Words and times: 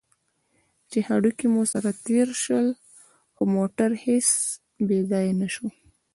چې 0.89 0.97
هډوکي 1.07 1.47
مو 1.53 1.61
سره 1.73 1.89
تېر 2.05 2.27
شول، 2.43 2.67
خو 3.33 3.43
موټر 3.55 3.91
هېڅ 4.05 4.27
بې 4.87 4.99
ځایه 5.11 5.33
نه 5.41 5.47
شو. 5.53 5.67